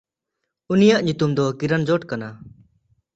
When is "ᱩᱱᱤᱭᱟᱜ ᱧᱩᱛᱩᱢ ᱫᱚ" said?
0.71-1.45